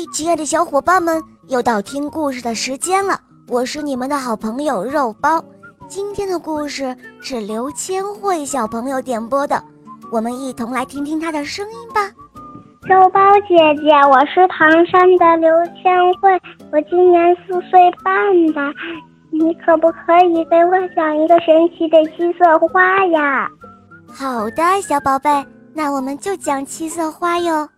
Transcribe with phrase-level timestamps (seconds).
[0.00, 3.20] 嗨，亲爱的小伙伴们，又到听故事的时间了。
[3.48, 5.44] 我是你们的好朋友肉包。
[5.88, 9.62] 今天的故事是刘千惠小朋友点播的，
[10.10, 12.00] 我们一同来听听她的声音吧。
[12.88, 16.40] 肉包姐姐，我是唐山的刘千惠，
[16.72, 18.14] 我今年四岁半
[18.54, 18.72] 了。
[19.30, 23.46] 你可不可以给我讲一个神奇的七色花呀？
[24.08, 25.44] 好的，小宝贝，
[25.74, 27.68] 那我们就讲七色花哟。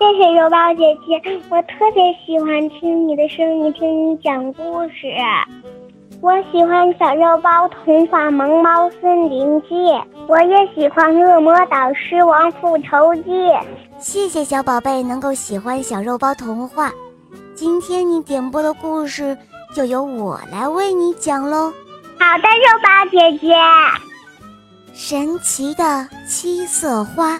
[0.00, 1.20] 谢谢肉包姐姐，
[1.50, 5.06] 我特别喜欢听你的声音，听你讲故事。
[6.22, 9.74] 我喜欢《小肉包童话《萌猫森林记》，
[10.26, 13.30] 我也喜欢《恶魔岛狮王复仇记》。
[13.98, 16.90] 谢谢小宝贝能够喜欢小肉包童话。
[17.54, 19.36] 今天你点播的故事
[19.76, 21.70] 就由我来为你讲喽。
[22.18, 23.54] 好的，肉包姐姐。
[24.94, 27.38] 神奇的七色花，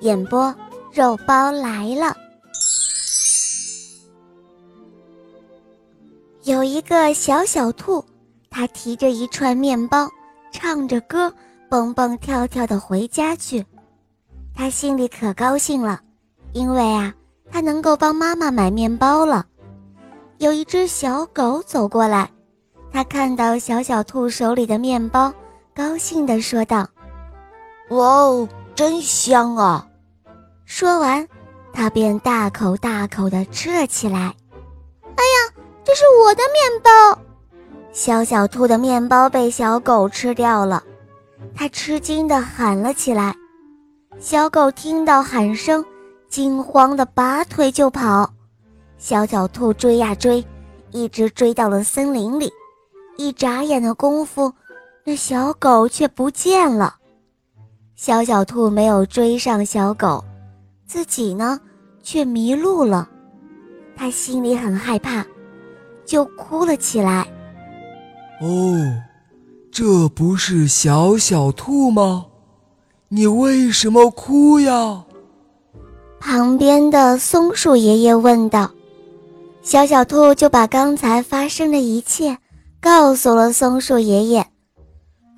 [0.00, 0.54] 演播。
[0.98, 2.16] 肉包来了。
[6.42, 8.04] 有一个小小兔，
[8.50, 10.08] 它提着一串面包，
[10.50, 11.32] 唱着歌，
[11.68, 13.64] 蹦蹦跳跳的回家去。
[14.52, 16.00] 它心里可高兴了，
[16.52, 17.14] 因为啊，
[17.48, 19.46] 它能够帮妈妈买面包了。
[20.38, 22.28] 有一只小狗走过来，
[22.90, 25.32] 它看到小小兔手里的面包，
[25.72, 26.88] 高兴地说道
[27.90, 29.84] ：“哇哦，真香啊！”
[30.70, 31.26] 说完，
[31.72, 34.18] 他便大口大口地吃了起来。
[34.20, 37.18] 哎呀，这是我的面包！
[37.90, 40.84] 小小兔的面包被小狗吃掉了，
[41.54, 43.34] 它吃惊地喊了起来。
[44.20, 45.82] 小狗听到喊声，
[46.28, 48.30] 惊慌地拔腿就跑。
[48.98, 50.44] 小小兔追呀追，
[50.90, 52.52] 一直追到了森林里。
[53.16, 54.52] 一眨眼的功夫，
[55.02, 56.96] 那小狗却不见了。
[57.96, 60.22] 小小兔没有追上小狗。
[60.88, 61.60] 自己呢，
[62.02, 63.06] 却迷路了，
[63.94, 65.22] 他心里很害怕，
[66.06, 67.28] 就哭了起来。
[68.40, 68.80] 哦，
[69.70, 72.24] 这不是小小兔吗？
[73.08, 75.04] 你为什么哭呀？
[76.18, 78.70] 旁边的松树爷爷问道。
[79.60, 82.38] 小小兔就把刚才发生的一切
[82.80, 84.46] 告诉了松树爷爷。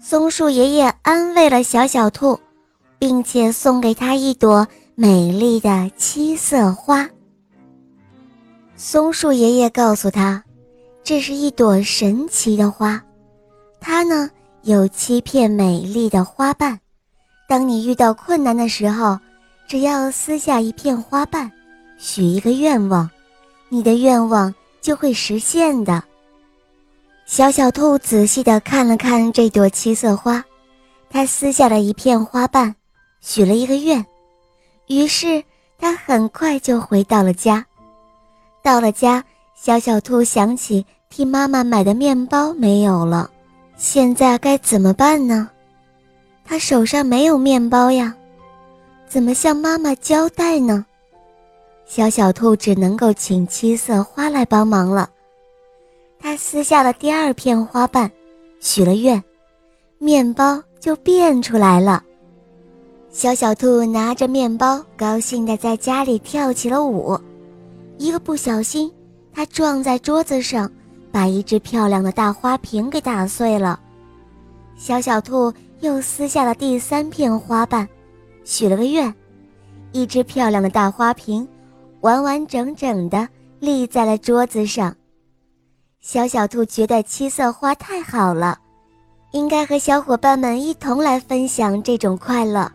[0.00, 2.38] 松树爷爷安慰了小小兔，
[3.00, 4.68] 并且送给他一朵。
[5.02, 7.08] 美丽的七色花。
[8.76, 10.44] 松树爷爷告诉他，
[11.02, 13.02] 这是一朵神奇的花，
[13.80, 14.28] 它呢
[14.60, 16.78] 有七片美丽的花瓣。
[17.48, 19.18] 当你遇到困难的时候，
[19.66, 21.50] 只要撕下一片花瓣，
[21.96, 23.08] 许一个愿望，
[23.70, 26.04] 你的愿望就会实现的。
[27.24, 30.44] 小小兔仔细地看了看这朵七色花，
[31.08, 32.74] 它撕下了一片花瓣，
[33.22, 34.04] 许了一个愿。
[34.90, 35.40] 于是，
[35.78, 37.64] 他很快就回到了家。
[38.60, 39.24] 到了家，
[39.54, 43.30] 小小兔想起替妈妈买的面包没有了，
[43.76, 45.48] 现在该怎么办呢？
[46.44, 48.12] 他手上没有面包呀，
[49.06, 50.84] 怎么向妈妈交代呢？
[51.86, 55.08] 小小兔只能够请七色花来帮忙了。
[56.18, 58.10] 他撕下了第二片花瓣，
[58.58, 59.22] 许了愿，
[59.98, 62.02] 面包就变出来了。
[63.20, 67.20] 小小兔拿着面包，高兴地在家里跳起了舞。
[67.98, 68.90] 一个不小心，
[69.30, 70.72] 它撞在桌子上，
[71.12, 73.78] 把一只漂亮的大花瓶给打碎了。
[74.74, 77.86] 小小兔又撕下了第三片花瓣，
[78.42, 79.14] 许了个愿，
[79.92, 81.46] 一只漂亮的大花瓶
[82.00, 84.96] 完完整整地立在了桌子上。
[86.00, 88.58] 小小兔觉得七色花太好了，
[89.32, 92.72] 应该和小伙伴们一同来分享这种快乐。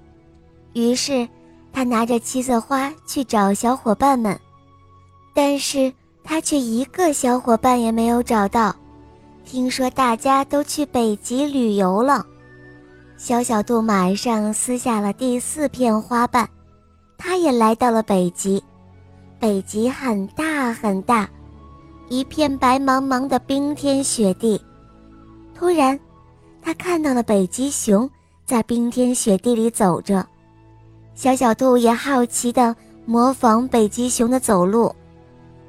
[0.75, 1.25] 于是，
[1.71, 4.37] 他拿着七色花去找小伙伴们，
[5.33, 5.91] 但是
[6.21, 8.75] 他却一个小伙伴也没有找到。
[9.45, 12.25] 听说大家都去北极旅游了，
[13.15, 16.45] 小小兔马上撕下了第四片花瓣，
[17.17, 18.61] 它也来到了北极。
[19.39, 21.29] 北极很大很大，
[22.09, 24.59] 一片白茫茫的冰天雪地。
[25.53, 25.97] 突然，
[26.61, 28.09] 他看到了北极熊
[28.43, 30.27] 在冰天雪地里走着。
[31.15, 32.75] 小小兔也好奇地
[33.05, 34.93] 模仿北极熊的走路，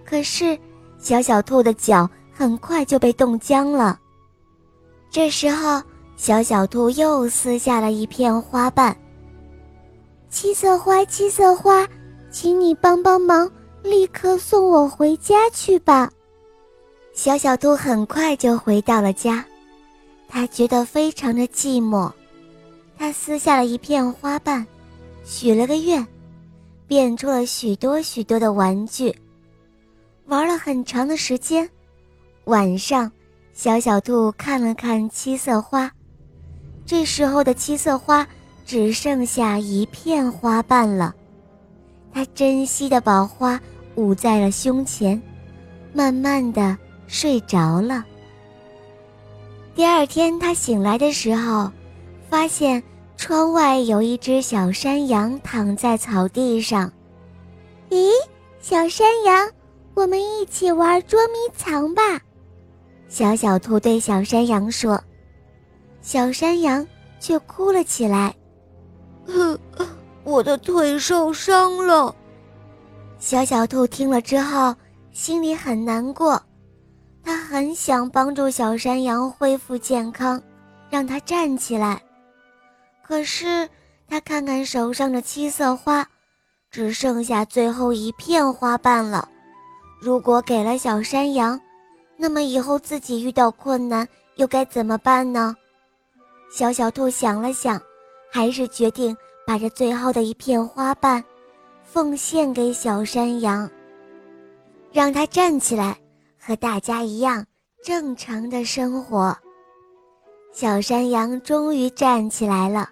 [0.05, 0.59] 可是
[0.99, 3.99] 小小兔的脚很快就被冻僵了。
[5.09, 5.81] 这时候，
[6.17, 8.95] 小小兔又撕下了一片花瓣。
[10.29, 11.87] 七色花，七色花，
[12.31, 13.51] 请你帮帮忙，
[13.83, 16.11] 立刻送我回家去吧。
[17.15, 19.45] 小小兔很快就回到了家，
[20.29, 22.11] 它觉得非常的寂寞，
[22.99, 24.67] 它撕下了一片花瓣。
[25.29, 26.07] 许了个愿，
[26.87, 29.13] 变出了许多许多的玩具。
[30.27, 31.69] 玩了很长的时间。
[32.45, 33.11] 晚上，
[33.53, 35.91] 小小兔看了看七色花，
[36.87, 38.25] 这时候的七色花
[38.65, 41.13] 只剩下一片花瓣了。
[42.13, 43.61] 它珍惜的把花
[43.97, 45.21] 捂在了胸前，
[45.93, 48.05] 慢慢的睡着了。
[49.75, 51.69] 第二天，他醒来的时候，
[52.31, 52.81] 发现
[53.17, 56.93] 窗外有一只小山羊躺在草地上。
[57.91, 58.11] 咦，
[58.61, 59.51] 小山羊，
[59.95, 62.03] 我们一起玩捉迷藏吧！
[63.09, 65.03] 小小兔对小山羊说。
[66.03, 66.87] 小山羊
[67.19, 68.35] 却哭了起来
[70.23, 72.15] ：“我的腿受伤了。”
[73.19, 74.75] 小小兔听了之后，
[75.11, 76.41] 心里很难过。
[77.25, 80.41] 他很想帮助小山羊恢复健康，
[80.89, 82.01] 让它站起来。
[83.07, 83.69] 可是
[84.09, 86.05] 他看看手上的七色花，
[86.71, 89.29] 只剩下最后一片花瓣了。
[90.01, 91.61] 如果给了小山羊，
[92.17, 94.07] 那么以后自己遇到困难
[94.37, 95.55] 又该怎么办呢？
[96.51, 97.81] 小小兔想了想，
[98.33, 99.17] 还是决定
[99.47, 101.23] 把这最后的一片花瓣
[101.85, 103.71] 奉献给小山羊，
[104.93, 105.97] 让它站起来。
[106.39, 107.45] 和大家一样
[107.85, 109.37] 正常的生活。
[110.53, 112.89] 小山羊终于站起来了，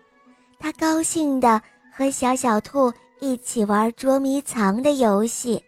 [0.64, 1.60] 他高兴地
[1.94, 2.90] 和小小兔
[3.20, 5.62] 一起玩捉迷藏的游戏。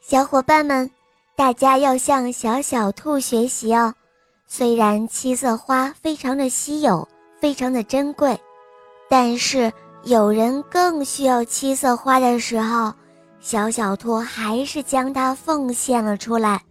[0.00, 0.88] 小伙伴们，
[1.34, 3.92] 大家要向小小兔学习哦。
[4.46, 7.08] 虽然七色花非常的稀有，
[7.40, 8.38] 非常的珍贵，
[9.08, 9.72] 但是
[10.04, 12.94] 有人更需要七色花的时候。
[13.40, 16.62] 小小兔还是将它奉献了出来，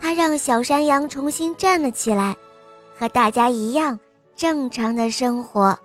[0.00, 2.34] 它让小山羊重新站了起来，
[2.98, 3.98] 和大家一样
[4.36, 5.76] 正常的生活。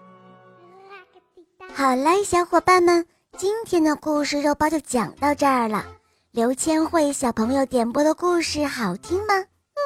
[1.73, 3.05] 好了，小伙伴们，
[3.37, 5.85] 今天的故事肉包就讲到这儿了。
[6.31, 9.33] 刘千惠小朋友点播的故事好听吗？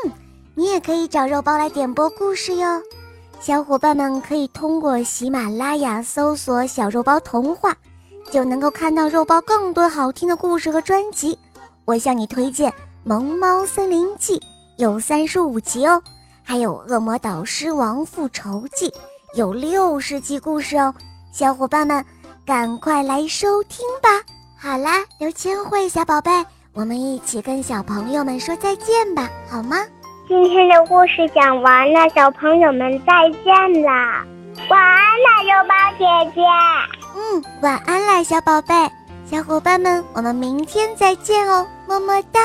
[0.03, 0.11] 嗯，
[0.55, 2.81] 你也可以找肉包来点播故事哟。
[3.39, 7.75] 小伙伴们可以通过喜马拉雅搜索“小肉包童话”。
[8.31, 11.37] 就能够看到肉包更多好听的故事和专辑。
[11.85, 12.71] 我向你推荐
[13.03, 14.39] 《萌猫森林记》，
[14.77, 16.01] 有三十五集哦；
[16.47, 18.87] 还有《恶魔岛狮王复仇记》，
[19.33, 20.93] 有六十集故事哦。
[21.31, 22.05] 小伙伴们，
[22.45, 24.09] 赶快来收听吧！
[24.55, 26.31] 好啦，刘千惠小宝贝，
[26.73, 29.77] 我们一起跟小朋友们说再见吧，好吗？
[30.27, 34.23] 今天的故事讲完了，小朋友们再见啦！
[34.69, 36.41] 晚安啦，肉包姐姐。
[37.15, 38.73] 嗯，晚安啦，小宝贝，
[39.25, 42.39] 小伙伴们，我们明天再见哦，么么哒。